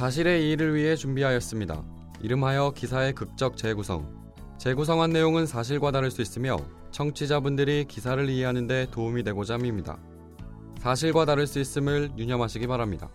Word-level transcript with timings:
사실의 0.00 0.46
이의를 0.46 0.74
위해 0.74 0.96
준비하였습니다. 0.96 1.84
이름하여 2.22 2.72
기사의 2.74 3.12
극적 3.12 3.58
재구성. 3.58 4.32
재구성한 4.56 5.10
내용은 5.10 5.44
사실과 5.44 5.90
다를 5.90 6.10
수 6.10 6.22
있으며 6.22 6.56
청취자분들이 6.90 7.84
기사를 7.84 8.26
이해하는 8.26 8.66
데 8.66 8.86
도움이 8.90 9.22
되고자 9.24 9.54
합니다. 9.56 9.98
사실과 10.78 11.26
다를 11.26 11.46
수 11.46 11.60
있음을 11.60 12.12
유념하시기 12.16 12.66
바랍니다. 12.66 13.10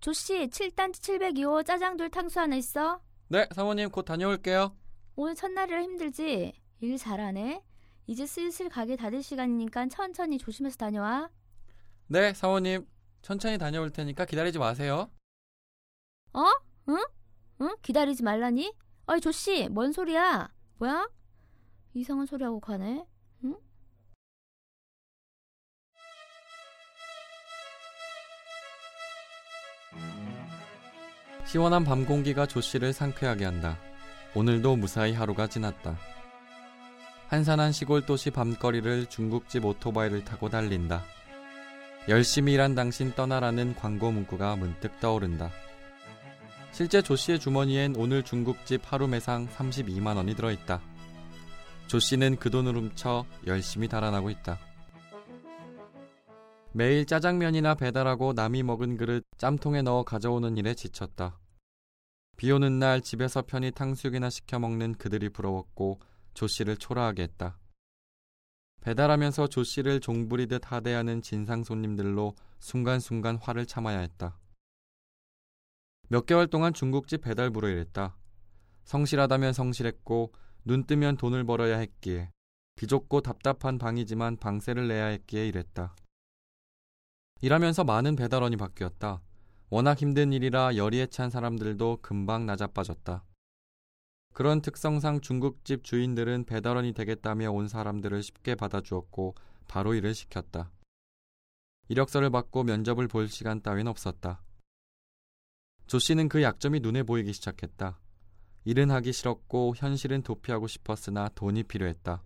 조씨 0.00 0.48
7단지 0.48 1.02
702호 1.02 1.66
짜장돌 1.66 2.08
탕수 2.08 2.40
하나 2.40 2.56
있어? 2.56 3.02
네, 3.28 3.46
사모님 3.54 3.90
곧 3.90 4.06
다녀올게요. 4.06 4.74
오늘 5.16 5.34
첫날이라 5.34 5.82
힘들지? 5.82 6.54
일 6.80 6.96
잘하네. 6.96 7.68
이제 8.08 8.24
슬슬 8.24 8.70
가게 8.70 8.96
닫을 8.96 9.22
시간이니까 9.22 9.86
천천히 9.88 10.38
조심해서 10.38 10.78
다녀와. 10.78 11.28
네, 12.06 12.32
사모님. 12.32 12.86
천천히 13.20 13.58
다녀올 13.58 13.90
테니까 13.90 14.24
기다리지 14.24 14.58
마세요. 14.58 15.10
어? 16.32 16.44
응? 16.88 16.96
응? 17.60 17.76
기다리지 17.82 18.22
말라니? 18.22 18.74
어이 19.06 19.20
조씨, 19.20 19.68
뭔 19.68 19.92
소리야? 19.92 20.50
뭐야? 20.78 21.06
이상한 21.92 22.24
소리 22.24 22.44
하고 22.44 22.60
가네. 22.60 23.04
응? 23.44 23.56
시원한 31.44 31.84
밤 31.84 32.06
공기가 32.06 32.46
조 32.46 32.62
씨를 32.62 32.94
상쾌하게 32.94 33.44
한다. 33.44 33.78
오늘도 34.34 34.76
무사히 34.76 35.12
하루가 35.12 35.46
지났다. 35.46 36.17
한산한 37.28 37.72
시골 37.72 38.06
도시 38.06 38.30
밤거리를 38.30 39.04
중국집 39.06 39.66
오토바이를 39.66 40.24
타고 40.24 40.48
달린다. 40.48 41.04
열심히 42.08 42.54
일한 42.54 42.74
당신 42.74 43.12
떠나라는 43.12 43.74
광고 43.74 44.10
문구가 44.10 44.56
문득 44.56 44.98
떠오른다. 44.98 45.50
실제 46.72 47.02
조 47.02 47.16
씨의 47.16 47.38
주머니엔 47.38 47.96
오늘 47.96 48.22
중국집 48.22 48.80
하루 48.90 49.06
매상 49.06 49.46
32만 49.46 50.16
원이 50.16 50.36
들어있다. 50.36 50.80
조 51.86 51.98
씨는 51.98 52.36
그 52.36 52.50
돈을 52.50 52.74
훔쳐 52.74 53.26
열심히 53.46 53.88
달아나고 53.88 54.30
있다. 54.30 54.58
매일 56.72 57.04
짜장면이나 57.04 57.74
배달하고 57.74 58.32
남이 58.32 58.62
먹은 58.62 58.96
그릇 58.96 59.26
짬통에 59.36 59.82
넣어 59.82 60.02
가져오는 60.02 60.56
일에 60.56 60.72
지쳤다. 60.72 61.38
비 62.38 62.50
오는 62.52 62.78
날 62.78 63.02
집에서 63.02 63.42
편히 63.42 63.70
탕수육이나 63.70 64.30
시켜 64.30 64.58
먹는 64.58 64.94
그들이 64.94 65.28
부러웠고 65.28 66.00
조 66.38 66.46
씨를 66.46 66.76
초라하게 66.76 67.24
했다. 67.24 67.58
배달하면서 68.80 69.48
조 69.48 69.64
씨를 69.64 69.98
종부리듯 69.98 70.70
하대하는 70.70 71.20
진상 71.20 71.64
손님들로 71.64 72.36
순간순간 72.60 73.38
화를 73.38 73.66
참아야 73.66 73.98
했다. 73.98 74.38
몇 76.06 76.26
개월 76.26 76.46
동안 76.46 76.72
중국집 76.72 77.22
배달부로 77.22 77.66
일했다. 77.66 78.16
성실하다면 78.84 79.52
성실했고 79.52 80.32
눈 80.64 80.84
뜨면 80.84 81.16
돈을 81.16 81.42
벌어야 81.42 81.78
했기에 81.78 82.30
비좁고 82.76 83.22
답답한 83.22 83.76
방이지만 83.76 84.36
방세를 84.36 84.86
내야 84.86 85.06
했기에 85.06 85.48
일했다. 85.48 85.96
일하면서 87.40 87.82
많은 87.82 88.14
배달원이 88.14 88.56
바뀌었다. 88.56 89.22
워낙 89.70 89.98
힘든 89.98 90.32
일이라 90.32 90.76
열의에 90.76 91.08
찬 91.08 91.30
사람들도 91.30 91.98
금방 92.00 92.46
나자빠졌다. 92.46 93.24
그런 94.38 94.62
특성상 94.62 95.20
중국집 95.20 95.82
주인들은 95.82 96.44
배달원이 96.44 96.92
되겠다며 96.92 97.50
온 97.50 97.66
사람들을 97.66 98.22
쉽게 98.22 98.54
받아주었고 98.54 99.34
바로 99.66 99.94
일을 99.94 100.14
시켰다. 100.14 100.70
이력서를 101.88 102.30
받고 102.30 102.62
면접을 102.62 103.08
볼 103.08 103.26
시간 103.26 103.60
따윈 103.60 103.88
없었다. 103.88 104.40
조 105.88 105.98
씨는 105.98 106.28
그 106.28 106.40
약점이 106.40 106.78
눈에 106.78 107.02
보이기 107.02 107.32
시작했다. 107.32 107.98
일은 108.64 108.92
하기 108.92 109.12
싫었고 109.12 109.74
현실은 109.76 110.22
도피하고 110.22 110.68
싶었으나 110.68 111.30
돈이 111.30 111.64
필요했다. 111.64 112.22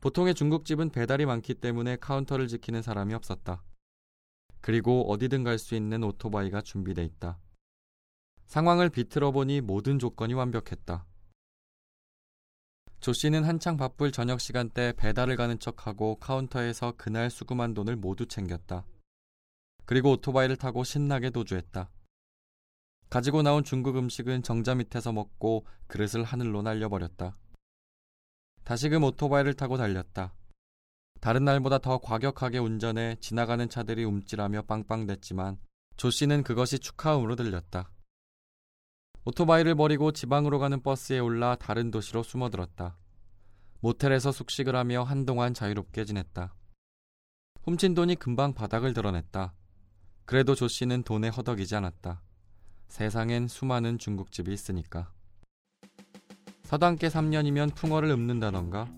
보통의 0.00 0.34
중국집은 0.34 0.88
배달이 0.88 1.26
많기 1.26 1.52
때문에 1.52 1.96
카운터를 1.96 2.48
지키는 2.48 2.80
사람이 2.80 3.12
없었다. 3.12 3.62
그리고 4.62 5.12
어디든 5.12 5.44
갈 5.44 5.58
수 5.58 5.74
있는 5.74 6.02
오토바이가 6.02 6.62
준비돼 6.62 7.04
있다. 7.04 7.38
상황을 8.48 8.88
비틀어 8.88 9.30
보니 9.30 9.60
모든 9.60 9.98
조건이 9.98 10.32
완벽했다. 10.32 11.04
조 13.00 13.12
씨는 13.12 13.44
한창 13.44 13.76
바쁠 13.76 14.10
저녁 14.10 14.40
시간대 14.40 14.94
배달을 14.96 15.36
가는 15.36 15.58
척하고 15.58 16.16
카운터에서 16.16 16.94
그날 16.96 17.30
수금한 17.30 17.74
돈을 17.74 17.96
모두 17.96 18.26
챙겼다. 18.26 18.86
그리고 19.84 20.12
오토바이를 20.12 20.56
타고 20.56 20.82
신나게 20.82 21.28
도주했다. 21.28 21.90
가지고 23.10 23.42
나온 23.42 23.64
중국 23.64 23.96
음식은 23.98 24.42
정자 24.42 24.74
밑에서 24.74 25.12
먹고 25.12 25.66
그릇을 25.86 26.24
하늘로 26.24 26.62
날려버렸다. 26.62 27.36
다시금 28.64 29.04
오토바이를 29.04 29.54
타고 29.54 29.76
달렸다. 29.76 30.34
다른 31.20 31.44
날보다 31.44 31.78
더 31.78 31.98
과격하게 31.98 32.58
운전해 32.58 33.16
지나가는 33.20 33.68
차들이 33.68 34.04
움찔하며 34.04 34.62
빵빵댔지만 34.62 35.58
조 35.98 36.10
씨는 36.10 36.44
그것이 36.44 36.78
축하음으로 36.78 37.36
들렸다. 37.36 37.90
오토바이를 39.28 39.74
버리고 39.74 40.10
지방으로 40.10 40.58
가는 40.58 40.80
버스에 40.80 41.18
올라 41.18 41.54
다른 41.54 41.90
도시로 41.90 42.22
숨어들었다. 42.22 42.96
모텔에서 43.80 44.32
숙식을 44.32 44.74
하며 44.74 45.02
한동안 45.02 45.52
자유롭게 45.52 46.06
지냈다. 46.06 46.54
훔친 47.62 47.92
돈이 47.92 48.14
금방 48.14 48.54
바닥을 48.54 48.94
드러냈다. 48.94 49.52
그래도 50.24 50.54
조 50.54 50.66
씨는 50.66 51.02
돈에 51.02 51.28
허덕이지 51.28 51.76
않았다. 51.76 52.22
세상엔 52.88 53.48
수많은 53.48 53.98
중국집이 53.98 54.50
있으니까. 54.50 55.12
서당께 56.62 57.08
3년이면 57.08 57.74
풍어를 57.74 58.08
읊는다던가 58.08 58.88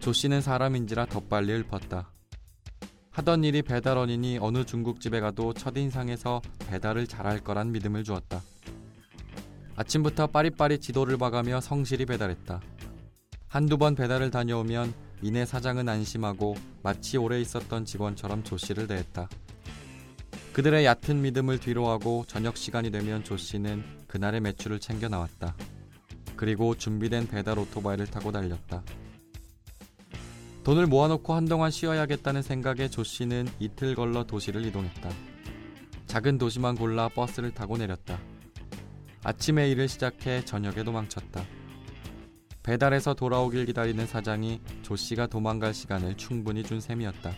조 0.00 0.12
씨는 0.12 0.42
사람인지라 0.42 1.06
더 1.06 1.20
빨리 1.20 1.50
읊었다. 1.54 2.12
하던 3.12 3.44
일이 3.44 3.62
배달원이니 3.62 4.36
어느 4.38 4.66
중국집에 4.66 5.20
가도 5.20 5.54
첫인상에서 5.54 6.42
배달을 6.68 7.06
잘할 7.06 7.40
거란 7.40 7.72
믿음을 7.72 8.04
주었다. 8.04 8.42
아침부터 9.76 10.26
빠릿빠릿 10.28 10.82
지도를 10.82 11.16
봐가며 11.16 11.60
성실히 11.60 12.06
배달했다. 12.06 12.60
한두 13.48 13.78
번 13.78 13.94
배달을 13.94 14.30
다녀오면 14.30 14.94
이내 15.22 15.44
사장은 15.44 15.88
안심하고 15.88 16.56
마치 16.82 17.16
오래 17.16 17.40
있었던 17.40 17.84
직원처럼 17.84 18.44
조 18.44 18.56
씨를 18.56 18.86
대했다. 18.86 19.28
그들의 20.52 20.84
얕은 20.84 21.22
믿음을 21.22 21.58
뒤로하고 21.58 22.24
저녁 22.26 22.56
시간이 22.56 22.90
되면 22.90 23.24
조 23.24 23.36
씨는 23.36 23.84
그날의 24.08 24.40
매출을 24.40 24.80
챙겨 24.80 25.08
나왔다. 25.08 25.56
그리고 26.36 26.74
준비된 26.74 27.28
배달 27.28 27.58
오토바이를 27.58 28.06
타고 28.06 28.32
달렸다. 28.32 28.82
돈을 30.64 30.86
모아놓고 30.86 31.34
한동안 31.34 31.70
쉬어야겠다는 31.70 32.42
생각에 32.42 32.88
조 32.88 33.02
씨는 33.02 33.48
이틀 33.58 33.94
걸러 33.94 34.24
도시를 34.24 34.64
이동했다. 34.66 35.10
작은 36.06 36.38
도시만 36.38 36.76
골라 36.76 37.08
버스를 37.08 37.52
타고 37.52 37.78
내렸다. 37.78 38.20
아침에 39.24 39.70
일을 39.70 39.88
시작해 39.88 40.44
저녁에 40.44 40.82
도망쳤다. 40.82 41.44
배달에서 42.64 43.14
돌아오길 43.14 43.66
기다리는 43.66 44.04
사장이 44.04 44.60
조 44.82 44.96
씨가 44.96 45.28
도망갈 45.28 45.74
시간을 45.74 46.16
충분히 46.16 46.64
준 46.64 46.80
셈이었다. 46.80 47.32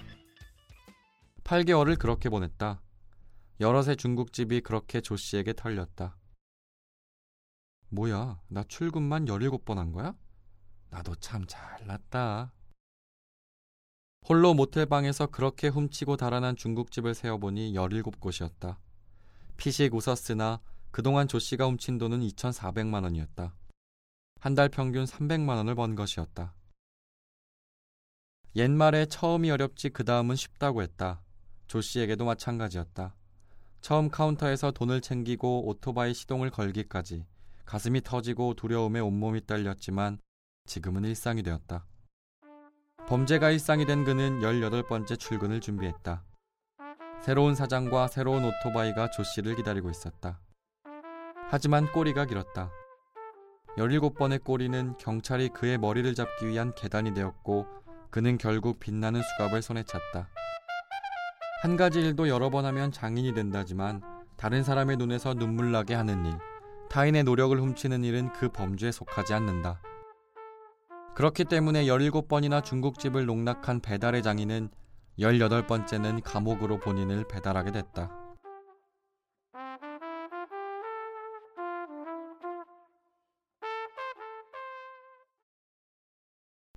8개월을 1.45 1.99
그렇게 1.99 2.31
보냈다. 2.31 2.81
여럿의 3.61 3.97
중국집이 3.97 4.63
그렇게 4.63 5.03
조 5.03 5.17
씨에게 5.17 5.53
털렸다. 5.53 6.17
뭐야, 7.91 8.41
나 8.49 8.65
출근만 8.65 9.27
17번 9.27 9.77
한 9.77 9.93
거야? 9.93 10.15
나도 10.89 11.15
참 11.17 11.45
잘났다. 11.47 12.51
홀로 14.27 14.55
모텔방에서 14.55 15.27
그렇게 15.27 15.69
훔치고 15.69 16.17
달아난 16.17 16.57
중국집을 16.57 17.15
세어보니 17.15 17.75
17곳이었다. 17.75 18.79
피식 19.59 19.95
웃었으나 19.95 20.63
그동안 20.95 21.27
조 21.27 21.41
씨가 21.41 21.67
훔친 21.67 21.99
돈은 21.99 22.21
2,400만 22.21 23.03
원이었다. 23.03 23.53
한 24.39 24.55
달 24.55 24.69
평균 24.69 25.07
300만 25.07 25.57
원을 25.57 25.75
번 25.75 25.97
것이었다. 25.97 26.55
옛말에 28.55 29.07
처음이 29.07 29.51
어렵지 29.51 29.89
그 29.89 30.05
다음은 30.05 30.37
쉽다고 30.37 30.83
했다. 30.83 31.21
조 31.67 31.81
씨에게도 31.81 32.25
마찬가지였다. 32.25 33.17
처음 33.81 34.09
카운터에서 34.09 34.71
돈을 34.71 35.01
챙기고 35.01 35.67
오토바이 35.67 36.15
시동을 36.15 36.51
걸기까지 36.51 37.27
가슴이 37.65 38.01
터지고 38.03 38.55
두려움에 38.55 39.01
온몸이 39.01 39.47
떨렸지만 39.49 40.21
지금은 40.67 41.03
일상이 41.03 41.43
되었다. 41.43 41.89
범죄가 43.09 43.51
일상이 43.51 43.85
된 43.85 44.05
그는 44.05 44.39
18번째 44.39 45.19
출근을 45.19 45.61
준비했다. 45.61 46.23
새로운 47.21 47.57
사장과 47.57 48.07
새로운 48.07 48.45
오토바이가 48.45 49.11
조 49.11 49.25
씨를 49.25 49.57
기다리고 49.57 49.91
있었다. 49.91 50.44
하지만 51.55 51.87
꼬리가 51.93 52.25
길었다. 52.25 52.73
17번의 53.79 54.43
꼬리는 54.43 54.97
경찰이 54.99 55.51
그의 55.51 55.79
머리를 55.79 56.13
잡기 56.13 56.49
위한 56.49 56.75
계단이 56.75 57.15
되었고 57.15 57.65
그는 58.11 58.39
결국 58.39 58.81
빛나는 58.81 59.23
수갑을 59.23 59.63
손에 59.63 59.85
찼다. 59.85 60.31
한 61.63 61.77
가지 61.77 62.01
일도 62.01 62.27
여러 62.27 62.51
번 62.51 62.65
하면 62.65 62.91
장인이 62.91 63.35
된다지만 63.35 64.03
다른 64.37 64.65
사람의 64.65 64.97
눈에서 64.97 65.35
눈물 65.35 65.71
나게 65.71 65.95
하는 65.95 66.27
일, 66.27 66.37
타인의 66.91 67.23
노력을 67.23 67.57
훔치는 67.57 68.03
일은 68.03 68.33
그 68.33 68.49
범주에 68.49 68.91
속하지 68.91 69.33
않는다. 69.35 69.81
그렇기 71.15 71.45
때문에 71.45 71.85
17번이나 71.85 72.65
중국집을 72.65 73.27
농락한 73.27 73.79
배달의 73.79 74.25
장인은 74.25 74.71
18번째는 75.21 76.21
감옥으로 76.25 76.81
본인을 76.81 77.29
배달하게 77.29 77.71
됐다. 77.71 78.24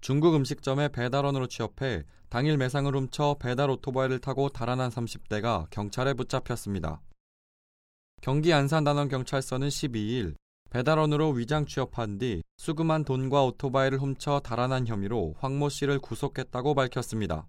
중국 0.08 0.36
음식점에 0.36 0.88
배달원으로 0.88 1.48
취업해 1.48 2.06
당일 2.30 2.56
매상을 2.56 2.96
훔쳐 2.96 3.36
배달 3.42 3.70
오토바이를 3.70 4.20
타고 4.20 4.48
달아난 4.48 4.90
30대가 4.90 5.70
경찰에 5.70 6.14
붙잡혔습니다. 6.14 7.02
경기 8.22 8.54
안산 8.54 8.86
단원 8.86 9.10
경찰서는 9.10 9.68
12일 9.68 10.36
배달원으로 10.70 11.32
위장 11.32 11.66
취업한 11.66 12.20
뒤 12.20 12.42
수금한 12.56 13.04
돈과 13.04 13.44
오토바이를 13.44 13.98
훔쳐 14.00 14.40
달아난 14.40 14.88
혐의로 14.88 15.36
황 15.40 15.60
모 15.60 15.68
씨를 15.68 16.00
구속했다고 16.00 16.74
밝혔습니다. 16.74 17.46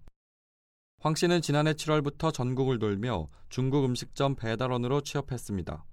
황 0.99 1.15
씨는 1.15 1.41
지난해 1.41 1.71
7월부터 1.71 2.33
전국을 2.33 2.77
돌며 2.77 3.29
중국 3.47 3.85
음식점 3.85 4.35
배달원으로 4.35 4.99
취업했습니다. 4.99 5.85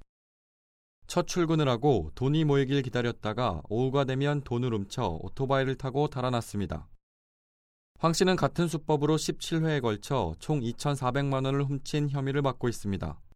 첫 1.06 1.26
출근을 1.26 1.68
하고 1.68 2.10
돈이 2.14 2.44
모이길 2.44 2.82
기다렸다가 2.82 3.62
오후가 3.68 4.04
되면 4.04 4.42
돈을 4.42 4.72
훔쳐 4.74 5.18
오토바이를 5.22 5.76
타고 5.76 6.08
달아났습니다. 6.08 6.88
황 7.98 8.12
씨는 8.12 8.36
같은 8.36 8.68
수법으로 8.68 9.16
17회에 9.16 9.80
걸쳐 9.80 10.34
총 10.38 10.60
2,400만 10.60 11.44
원을 11.46 11.64
훔친 11.64 12.10
혐의를 12.10 12.42
받고 12.42 12.68
있습니다. 12.68 13.18